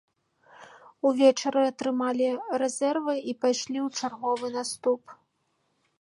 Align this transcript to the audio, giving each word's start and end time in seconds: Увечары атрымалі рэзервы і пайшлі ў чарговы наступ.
Увечары 1.09 1.61
атрымалі 1.73 2.29
рэзервы 2.63 3.15
і 3.29 3.39
пайшлі 3.45 3.79
ў 3.87 3.89
чарговы 4.01 4.45
наступ. 4.61 5.01